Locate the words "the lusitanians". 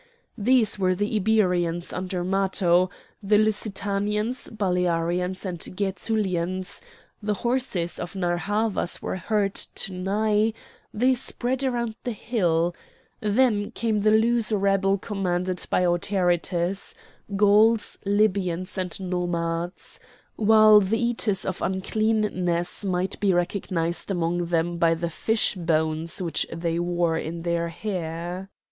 3.21-4.47